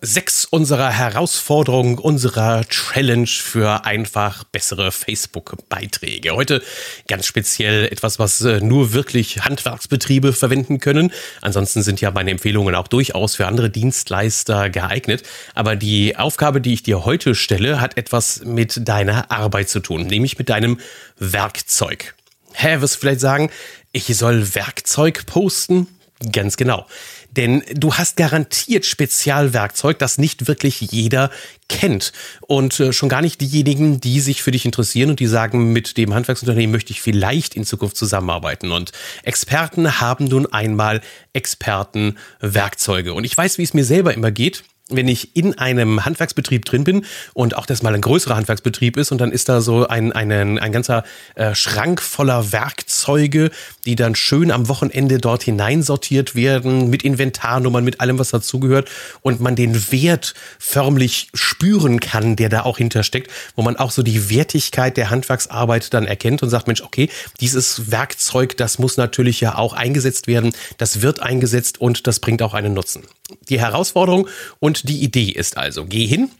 sechs 0.00 0.44
unserer 0.44 0.90
Herausforderungen, 0.90 1.98
unserer 1.98 2.64
Challenge 2.68 3.26
für 3.26 3.84
einfach 3.84 4.44
bessere 4.44 4.92
Facebook-Beiträge. 4.92 6.34
Heute 6.34 6.62
ganz 7.06 7.26
speziell 7.26 7.86
etwas, 7.86 8.18
was 8.18 8.40
äh, 8.42 8.60
nur 8.60 8.92
wirklich 8.92 9.44
Handwerksbetriebe 9.44 10.32
verwenden 10.32 10.78
können. 10.78 11.12
Ansonsten 11.40 11.82
sind 11.82 12.00
ja 12.00 12.10
meine 12.10 12.30
Empfehlungen 12.30 12.74
auch 12.74 12.88
durchaus 12.88 13.36
für 13.36 13.46
andere 13.46 13.70
Dienstleister 13.70 14.70
geeignet. 14.70 15.22
Aber 15.54 15.76
die 15.76 16.16
Aufgabe, 16.16 16.60
die 16.60 16.74
ich 16.74 16.82
dir 16.82 17.04
heute 17.04 17.34
stelle, 17.34 17.80
hat 17.80 17.96
etwas 17.96 18.42
mit 18.44 18.88
deiner 18.88 19.30
Arbeit 19.30 19.68
zu 19.68 19.80
tun, 19.80 20.06
nämlich 20.06 20.38
mit 20.38 20.48
deinem 20.48 20.78
Werkzeug. 21.18 22.14
Hä, 22.52 22.80
wirst 22.80 22.96
du 22.96 23.00
vielleicht 23.00 23.20
sagen, 23.20 23.50
ich 23.92 24.06
soll 24.16 24.54
Werkzeug 24.54 25.26
posten? 25.26 25.86
Ganz 26.32 26.56
genau. 26.56 26.86
Denn 27.30 27.62
du 27.74 27.94
hast 27.94 28.16
garantiert 28.16 28.84
Spezialwerkzeug, 28.84 29.98
das 29.98 30.18
nicht 30.18 30.48
wirklich 30.48 30.80
jeder 30.80 31.30
kennt. 31.68 32.12
Und 32.40 32.80
äh, 32.80 32.92
schon 32.92 33.08
gar 33.08 33.22
nicht 33.22 33.40
diejenigen, 33.40 34.00
die 34.00 34.18
sich 34.18 34.42
für 34.42 34.50
dich 34.50 34.64
interessieren 34.64 35.10
und 35.10 35.20
die 35.20 35.28
sagen, 35.28 35.72
mit 35.72 35.96
dem 35.96 36.14
Handwerksunternehmen 36.14 36.72
möchte 36.72 36.92
ich 36.92 37.00
vielleicht 37.00 37.54
in 37.54 37.64
Zukunft 37.64 37.96
zusammenarbeiten. 37.96 38.72
Und 38.72 38.90
Experten 39.22 40.00
haben 40.00 40.24
nun 40.24 40.46
einmal 40.52 41.00
Expertenwerkzeuge. 41.34 43.14
Und 43.14 43.24
ich 43.24 43.36
weiß, 43.36 43.58
wie 43.58 43.62
es 43.62 43.74
mir 43.74 43.84
selber 43.84 44.12
immer 44.12 44.32
geht 44.32 44.64
wenn 44.90 45.08
ich 45.08 45.36
in 45.36 45.58
einem 45.58 46.04
Handwerksbetrieb 46.04 46.64
drin 46.64 46.84
bin 46.84 47.04
und 47.34 47.56
auch 47.56 47.66
das 47.66 47.82
mal 47.82 47.94
ein 47.94 48.00
größerer 48.00 48.36
Handwerksbetrieb 48.36 48.96
ist 48.96 49.12
und 49.12 49.20
dann 49.20 49.32
ist 49.32 49.48
da 49.48 49.60
so 49.60 49.86
ein, 49.86 50.12
ein, 50.12 50.58
ein 50.58 50.72
ganzer 50.72 51.04
äh, 51.34 51.54
Schrank 51.54 52.00
voller 52.00 52.52
Werkzeuge, 52.52 53.50
die 53.84 53.96
dann 53.96 54.14
schön 54.14 54.50
am 54.50 54.68
Wochenende 54.68 55.18
dort 55.18 55.42
hineinsortiert 55.42 56.34
werden, 56.34 56.88
mit 56.88 57.02
Inventarnummern, 57.02 57.84
mit 57.84 58.00
allem, 58.00 58.18
was 58.18 58.30
dazugehört 58.30 58.88
und 59.20 59.40
man 59.40 59.56
den 59.56 59.92
Wert 59.92 60.34
förmlich 60.58 61.28
spüren 61.34 62.00
kann, 62.00 62.36
der 62.36 62.48
da 62.48 62.62
auch 62.62 62.78
hintersteckt, 62.78 63.30
wo 63.56 63.62
man 63.62 63.76
auch 63.76 63.90
so 63.90 64.02
die 64.02 64.30
Wertigkeit 64.30 64.96
der 64.96 65.10
Handwerksarbeit 65.10 65.92
dann 65.92 66.06
erkennt 66.06 66.42
und 66.42 66.48
sagt, 66.48 66.66
Mensch, 66.66 66.80
okay, 66.80 67.10
dieses 67.40 67.90
Werkzeug, 67.90 68.56
das 68.56 68.78
muss 68.78 68.96
natürlich 68.96 69.40
ja 69.40 69.56
auch 69.56 69.74
eingesetzt 69.74 70.26
werden, 70.26 70.52
das 70.78 71.02
wird 71.02 71.20
eingesetzt 71.20 71.78
und 71.80 72.06
das 72.06 72.20
bringt 72.20 72.42
auch 72.42 72.54
einen 72.54 72.72
Nutzen. 72.72 73.02
Die 73.48 73.60
Herausforderung 73.60 74.28
und 74.60 74.88
die 74.88 75.02
Idee 75.02 75.30
ist 75.30 75.56
also, 75.56 75.84
geh 75.84 76.06
hin, 76.06 76.30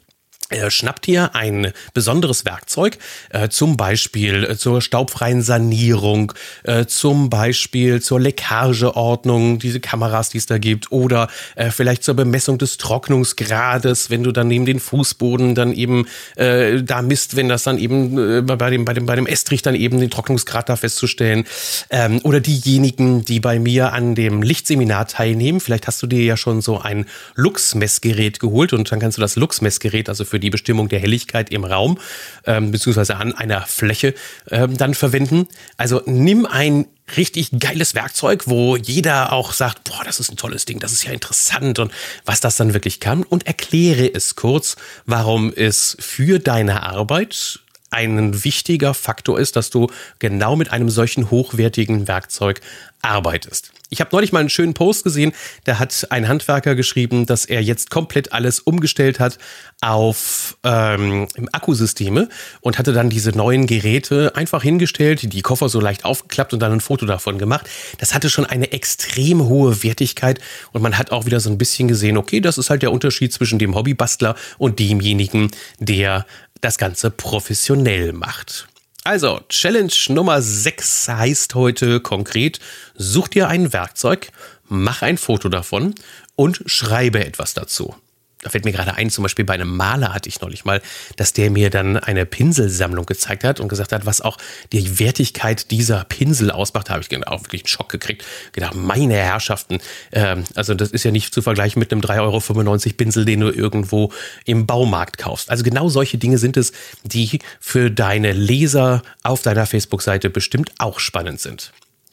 äh, 0.50 0.70
schnappt 0.70 1.06
dir 1.06 1.34
ein 1.34 1.72
besonderes 1.94 2.44
Werkzeug, 2.44 2.98
äh, 3.30 3.48
zum 3.48 3.76
Beispiel 3.76 4.44
äh, 4.44 4.56
zur 4.56 4.80
staubfreien 4.80 5.42
Sanierung, 5.42 6.32
äh, 6.62 6.86
zum 6.86 7.30
Beispiel 7.30 8.00
zur 8.00 8.20
Leckageordnung, 8.20 9.58
diese 9.58 9.80
Kameras, 9.80 10.30
die 10.30 10.38
es 10.38 10.46
da 10.46 10.58
gibt, 10.58 10.90
oder 10.92 11.28
vielleicht 11.70 12.04
zur 12.04 12.14
Bemessung 12.14 12.58
des 12.58 12.78
Trocknungsgrades, 12.78 14.10
wenn 14.10 14.22
du 14.22 14.32
dann 14.32 14.48
neben 14.48 14.64
den 14.64 14.80
Fußboden 14.80 15.54
dann 15.54 15.72
eben 15.72 16.06
da 16.36 17.02
misst, 17.02 17.36
wenn 17.36 17.48
das 17.48 17.64
dann 17.64 17.78
eben 17.78 18.46
bei 18.46 18.70
dem 18.70 18.84
bei 18.84 18.94
dem 18.94 19.06
bei 19.06 19.16
dem 19.16 19.26
Estrich 19.26 19.62
dann 19.62 19.74
eben 19.74 20.00
den 20.00 20.10
Trocknungsgrad 20.10 20.68
da 20.68 20.76
festzustellen, 20.76 21.44
ähm, 21.90 22.20
oder 22.22 22.40
diejenigen, 22.40 23.24
die 23.24 23.40
bei 23.40 23.58
mir 23.58 23.92
an 23.92 24.14
dem 24.14 24.42
Lichtseminar 24.42 25.06
teilnehmen, 25.08 25.60
vielleicht 25.60 25.86
hast 25.86 26.02
du 26.02 26.06
dir 26.06 26.22
ja 26.22 26.36
schon 26.36 26.60
so 26.60 26.80
ein 26.80 27.06
Lux-Messgerät 27.34 28.40
geholt 28.40 28.72
und 28.72 28.90
dann 28.90 29.00
kannst 29.00 29.18
du 29.18 29.20
das 29.20 29.36
Lux-Messgerät 29.36 30.08
also 30.08 30.24
für 30.24 30.37
für 30.38 30.40
die 30.40 30.50
Bestimmung 30.50 30.88
der 30.88 31.00
Helligkeit 31.00 31.50
im 31.50 31.64
Raum 31.64 31.98
ähm, 32.46 32.70
beziehungsweise 32.70 33.16
an 33.16 33.34
einer 33.34 33.62
Fläche 33.62 34.14
ähm, 34.50 34.76
dann 34.76 34.94
verwenden. 34.94 35.48
Also 35.76 36.00
nimm 36.06 36.46
ein 36.46 36.86
richtig 37.16 37.58
geiles 37.58 37.96
Werkzeug, 37.96 38.46
wo 38.46 38.76
jeder 38.76 39.32
auch 39.32 39.52
sagt, 39.52 39.82
boah, 39.84 40.04
das 40.04 40.20
ist 40.20 40.30
ein 40.30 40.36
tolles 40.36 40.64
Ding, 40.64 40.78
das 40.78 40.92
ist 40.92 41.04
ja 41.04 41.10
interessant 41.10 41.80
und 41.80 41.90
was 42.24 42.40
das 42.40 42.56
dann 42.56 42.72
wirklich 42.72 43.00
kann 43.00 43.24
und 43.24 43.48
erkläre 43.48 44.14
es 44.14 44.36
kurz, 44.36 44.76
warum 45.06 45.52
es 45.54 45.96
für 45.98 46.38
deine 46.38 46.84
Arbeit 46.84 47.60
ein 47.90 48.44
wichtiger 48.44 48.94
Faktor 48.94 49.38
ist, 49.38 49.56
dass 49.56 49.70
du 49.70 49.88
genau 50.18 50.56
mit 50.56 50.70
einem 50.70 50.90
solchen 50.90 51.30
hochwertigen 51.30 52.08
Werkzeug 52.08 52.60
arbeitest. 53.02 53.72
Ich 53.90 54.00
habe 54.00 54.10
neulich 54.12 54.32
mal 54.32 54.40
einen 54.40 54.50
schönen 54.50 54.74
Post 54.74 55.04
gesehen, 55.04 55.32
da 55.64 55.78
hat 55.78 56.08
ein 56.10 56.28
Handwerker 56.28 56.74
geschrieben, 56.74 57.24
dass 57.24 57.46
er 57.46 57.62
jetzt 57.62 57.90
komplett 57.90 58.32
alles 58.32 58.60
umgestellt 58.60 59.18
hat 59.18 59.38
auf 59.80 60.58
ähm, 60.62 61.26
Akkusysteme 61.52 62.28
und 62.60 62.78
hatte 62.78 62.92
dann 62.92 63.08
diese 63.08 63.30
neuen 63.30 63.66
Geräte 63.66 64.32
einfach 64.34 64.62
hingestellt, 64.62 65.32
die 65.32 65.40
Koffer 65.40 65.70
so 65.70 65.80
leicht 65.80 66.04
aufgeklappt 66.04 66.52
und 66.52 66.60
dann 66.60 66.72
ein 66.72 66.80
Foto 66.80 67.06
davon 67.06 67.38
gemacht. 67.38 67.66
Das 67.96 68.14
hatte 68.14 68.28
schon 68.28 68.44
eine 68.44 68.72
extrem 68.72 69.44
hohe 69.44 69.82
Wertigkeit 69.82 70.40
und 70.72 70.82
man 70.82 70.98
hat 70.98 71.10
auch 71.10 71.24
wieder 71.24 71.40
so 71.40 71.48
ein 71.48 71.56
bisschen 71.56 71.88
gesehen, 71.88 72.18
okay, 72.18 72.40
das 72.40 72.58
ist 72.58 72.68
halt 72.68 72.82
der 72.82 72.92
Unterschied 72.92 73.32
zwischen 73.32 73.58
dem 73.58 73.74
Hobbybastler 73.74 74.34
und 74.58 74.80
demjenigen, 74.80 75.50
der 75.78 76.26
das 76.60 76.78
Ganze 76.78 77.10
professionell 77.10 78.12
macht. 78.12 78.68
Also, 79.04 79.40
Challenge 79.48 79.92
Nummer 80.08 80.42
6 80.42 81.08
heißt 81.08 81.54
heute 81.54 82.00
konkret, 82.00 82.60
such 82.94 83.28
dir 83.28 83.48
ein 83.48 83.72
Werkzeug, 83.72 84.30
mach 84.68 85.02
ein 85.02 85.18
Foto 85.18 85.48
davon 85.48 85.94
und 86.36 86.62
schreibe 86.66 87.24
etwas 87.24 87.54
dazu 87.54 87.94
da 88.42 88.50
fällt 88.50 88.64
mir 88.64 88.72
gerade 88.72 88.94
ein, 88.94 89.10
zum 89.10 89.22
Beispiel 89.22 89.44
bei 89.44 89.54
einem 89.54 89.76
Maler 89.76 90.14
hatte 90.14 90.28
ich 90.28 90.40
neulich 90.40 90.64
mal, 90.64 90.80
dass 91.16 91.32
der 91.32 91.50
mir 91.50 91.70
dann 91.70 91.96
eine 91.96 92.24
Pinselsammlung 92.24 93.04
gezeigt 93.04 93.42
hat 93.42 93.58
und 93.58 93.68
gesagt 93.68 93.92
hat, 93.92 94.06
was 94.06 94.20
auch 94.20 94.38
die 94.72 95.00
Wertigkeit 95.00 95.70
dieser 95.70 96.04
Pinsel 96.04 96.50
ausmacht, 96.50 96.88
da 96.88 96.94
habe 96.94 97.02
ich 97.08 97.26
auch 97.26 97.42
wirklich 97.42 97.62
einen 97.62 97.68
Schock 97.68 97.88
gekriegt. 97.88 98.24
Gedacht, 98.52 98.74
meine 98.76 99.14
Herrschaften, 99.14 99.78
ähm, 100.12 100.44
also 100.54 100.74
das 100.74 100.90
ist 100.90 101.04
ja 101.04 101.10
nicht 101.10 101.34
zu 101.34 101.42
vergleichen 101.42 101.80
mit 101.80 101.90
einem 101.90 102.00
3,95 102.00 102.20
Euro 102.20 102.96
Pinsel, 102.96 103.24
den 103.24 103.40
du 103.40 103.50
irgendwo 103.50 104.12
im 104.44 104.66
Baumarkt 104.66 105.18
kaufst. 105.18 105.50
Also 105.50 105.64
genau 105.64 105.88
solche 105.88 106.18
Dinge 106.18 106.38
sind 106.38 106.56
es, 106.56 106.72
die 107.02 107.40
für 107.58 107.90
deine 107.90 108.32
Leser 108.32 109.02
auf 109.24 109.42
deiner 109.42 109.66
Facebook-Seite 109.66 110.30
bestimmt 110.30 110.72
auch 110.78 111.00
spannend 111.00 111.40
sind. 111.40 111.72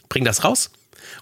Bring 0.09 0.25
das 0.25 0.43
raus 0.43 0.71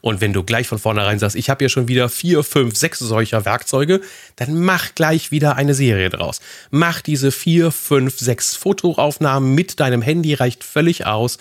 und 0.01 0.21
wenn 0.21 0.33
du 0.33 0.43
gleich 0.43 0.67
von 0.67 0.79
vornherein 0.79 1.19
sagst, 1.19 1.35
ich 1.35 1.49
habe 1.49 1.63
ja 1.63 1.69
schon 1.69 1.87
wieder 1.87 2.09
vier, 2.09 2.43
fünf, 2.43 2.75
sechs 2.75 2.99
solcher 2.99 3.45
Werkzeuge, 3.45 4.01
dann 4.35 4.61
mach 4.61 4.95
gleich 4.95 5.31
wieder 5.31 5.55
eine 5.55 5.73
Serie 5.73 6.09
draus. 6.09 6.41
Mach 6.71 7.01
diese 7.01 7.31
vier, 7.31 7.71
fünf, 7.71 8.17
sechs 8.19 8.55
Fotoaufnahmen 8.55 9.53
mit 9.55 9.79
deinem 9.79 10.01
Handy, 10.01 10.33
reicht 10.33 10.63
völlig 10.63 11.05
aus. 11.05 11.37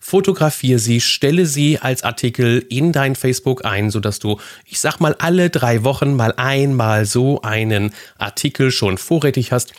Fotografiere 0.00 0.78
sie, 0.78 1.00
stelle 1.00 1.46
sie 1.46 1.80
als 1.80 2.04
Artikel 2.04 2.64
in 2.68 2.92
dein 2.92 3.16
Facebook 3.16 3.64
ein, 3.64 3.90
sodass 3.90 4.20
du, 4.20 4.38
ich 4.64 4.78
sag 4.78 5.00
mal, 5.00 5.16
alle 5.18 5.50
drei 5.50 5.82
Wochen 5.82 6.14
mal 6.14 6.32
einmal 6.36 7.06
so 7.06 7.42
einen 7.42 7.92
Artikel 8.16 8.70
schon 8.70 8.98
vorrätig 8.98 9.50
hast. 9.50 9.72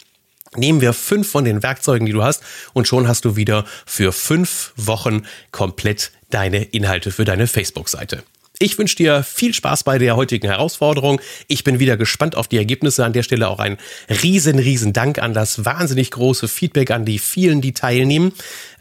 Nehmen 0.55 0.81
wir 0.81 0.93
fünf 0.93 1.29
von 1.29 1.45
den 1.45 1.63
Werkzeugen, 1.63 2.05
die 2.05 2.13
du 2.13 2.23
hast, 2.23 2.43
und 2.73 2.87
schon 2.87 3.07
hast 3.07 3.25
du 3.25 3.35
wieder 3.35 3.65
für 3.85 4.11
fünf 4.11 4.73
Wochen 4.75 5.25
komplett 5.51 6.11
deine 6.29 6.63
Inhalte 6.63 7.11
für 7.11 7.25
deine 7.25 7.47
Facebook-Seite. 7.47 8.23
Ich 8.59 8.79
wünsche 8.79 8.95
dir 8.95 9.21
viel 9.21 9.53
Spaß 9.53 9.83
bei 9.83 9.99
der 9.99 10.15
heutigen 10.15 10.47
Herausforderung. 10.47 11.21
Ich 11.47 11.63
bin 11.63 11.77
wieder 11.77 11.95
gespannt 11.95 12.35
auf 12.35 12.47
die 12.47 12.57
Ergebnisse. 12.57 13.05
An 13.05 13.13
der 13.13 13.21
Stelle 13.21 13.49
auch 13.49 13.59
ein 13.59 13.77
riesen, 14.23 14.57
riesen 14.57 14.93
Dank 14.93 15.19
an 15.19 15.35
das 15.35 15.63
wahnsinnig 15.63 16.09
große 16.09 16.47
Feedback 16.47 16.89
an 16.89 17.05
die 17.05 17.19
vielen, 17.19 17.61
die 17.61 17.73
teilnehmen. 17.73 18.33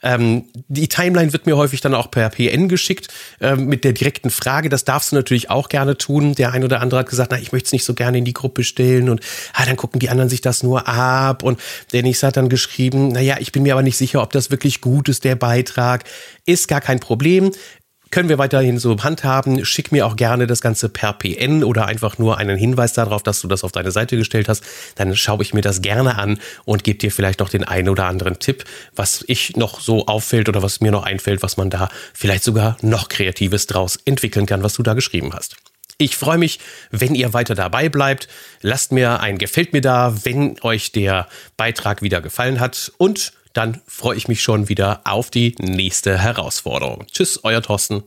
Ähm, 0.02 0.46
die 0.68 0.88
Timeline 0.88 1.34
wird 1.34 1.44
mir 1.44 1.58
häufig 1.58 1.82
dann 1.82 1.92
auch 1.92 2.10
per 2.10 2.30
PN 2.30 2.70
geschickt 2.70 3.08
ähm, 3.42 3.66
mit 3.66 3.84
der 3.84 3.92
direkten 3.92 4.30
Frage. 4.30 4.70
Das 4.70 4.84
darfst 4.84 5.12
du 5.12 5.16
natürlich 5.16 5.50
auch 5.50 5.68
gerne 5.68 5.98
tun. 5.98 6.34
Der 6.34 6.52
ein 6.52 6.64
oder 6.64 6.80
andere 6.80 7.00
hat 7.00 7.10
gesagt, 7.10 7.32
na, 7.32 7.38
ich 7.38 7.52
möchte 7.52 7.66
es 7.66 7.72
nicht 7.72 7.84
so 7.84 7.92
gerne 7.92 8.16
in 8.16 8.24
die 8.24 8.32
Gruppe 8.32 8.64
stellen 8.64 9.10
und 9.10 9.20
ah, 9.52 9.66
dann 9.66 9.76
gucken 9.76 10.00
die 10.00 10.08
anderen 10.08 10.30
sich 10.30 10.40
das 10.40 10.62
nur 10.62 10.88
ab. 10.88 11.42
Und 11.42 11.60
der 11.92 12.02
nächste 12.02 12.28
hat 12.28 12.38
dann 12.38 12.48
geschrieben, 12.48 13.08
naja, 13.08 13.36
ich 13.40 13.52
bin 13.52 13.62
mir 13.62 13.74
aber 13.74 13.82
nicht 13.82 13.98
sicher, 13.98 14.22
ob 14.22 14.32
das 14.32 14.50
wirklich 14.50 14.80
gut 14.80 15.10
ist, 15.10 15.24
der 15.24 15.36
Beitrag. 15.36 16.04
Ist 16.46 16.68
gar 16.68 16.80
kein 16.80 17.00
Problem 17.00 17.50
können 18.10 18.28
wir 18.28 18.38
weiterhin 18.38 18.78
so 18.78 18.96
handhaben. 19.02 19.64
Schick 19.64 19.92
mir 19.92 20.06
auch 20.06 20.16
gerne 20.16 20.46
das 20.46 20.60
Ganze 20.60 20.88
per 20.88 21.12
PN 21.12 21.64
oder 21.64 21.86
einfach 21.86 22.18
nur 22.18 22.38
einen 22.38 22.56
Hinweis 22.56 22.92
darauf, 22.92 23.22
dass 23.22 23.40
du 23.40 23.48
das 23.48 23.64
auf 23.64 23.72
deine 23.72 23.90
Seite 23.90 24.16
gestellt 24.16 24.48
hast. 24.48 24.62
Dann 24.94 25.14
schaue 25.16 25.42
ich 25.42 25.54
mir 25.54 25.62
das 25.62 25.82
gerne 25.82 26.16
an 26.16 26.38
und 26.64 26.84
gebe 26.84 26.98
dir 26.98 27.10
vielleicht 27.10 27.40
noch 27.40 27.48
den 27.48 27.64
einen 27.64 27.88
oder 27.88 28.06
anderen 28.06 28.38
Tipp, 28.38 28.64
was 28.94 29.24
ich 29.26 29.56
noch 29.56 29.80
so 29.80 30.06
auffällt 30.06 30.48
oder 30.48 30.62
was 30.62 30.80
mir 30.80 30.92
noch 30.92 31.04
einfällt, 31.04 31.42
was 31.42 31.56
man 31.56 31.70
da 31.70 31.88
vielleicht 32.14 32.44
sogar 32.44 32.76
noch 32.82 33.08
Kreatives 33.08 33.66
draus 33.66 33.98
entwickeln 34.04 34.46
kann, 34.46 34.62
was 34.62 34.74
du 34.74 34.82
da 34.82 34.94
geschrieben 34.94 35.32
hast. 35.32 35.56
Ich 35.98 36.16
freue 36.16 36.36
mich, 36.36 36.60
wenn 36.90 37.14
ihr 37.14 37.32
weiter 37.32 37.54
dabei 37.54 37.88
bleibt. 37.88 38.28
Lasst 38.60 38.92
mir 38.92 39.20
ein 39.20 39.38
Gefällt 39.38 39.72
mir 39.72 39.80
da, 39.80 40.14
wenn 40.24 40.60
euch 40.60 40.92
der 40.92 41.26
Beitrag 41.56 42.02
wieder 42.02 42.20
gefallen 42.20 42.60
hat 42.60 42.92
und 42.98 43.32
dann 43.56 43.80
freue 43.86 44.16
ich 44.16 44.28
mich 44.28 44.42
schon 44.42 44.68
wieder 44.68 45.00
auf 45.04 45.30
die 45.30 45.54
nächste 45.58 46.18
Herausforderung. 46.18 47.06
Tschüss, 47.10 47.40
euer 47.42 47.62
Thorsten. 47.62 48.04